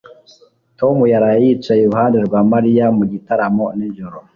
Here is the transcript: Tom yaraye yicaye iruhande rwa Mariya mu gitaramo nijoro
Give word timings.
Tom 0.79 0.97
yaraye 1.13 1.37
yicaye 1.45 1.81
iruhande 1.83 2.17
rwa 2.27 2.41
Mariya 2.51 2.85
mu 2.97 3.03
gitaramo 3.11 3.65
nijoro 3.77 4.17